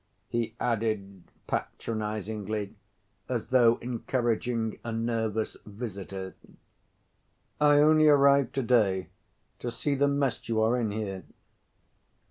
he 0.29 0.55
added 0.59 1.21
patronizingly, 1.45 2.73
as 3.29 3.49
though 3.49 3.77
encouraging 3.83 4.79
a 4.83 4.91
nervous 4.91 5.57
visitor. 5.63 6.33
"I 7.59 7.75
only 7.75 8.07
arrived 8.07 8.55
to‐day.... 8.55 9.09
To 9.59 9.69
see 9.69 9.93
the 9.93 10.07
mess 10.07 10.49
you 10.49 10.59
are 10.59 10.75
in 10.75 10.89
here." 10.89 11.23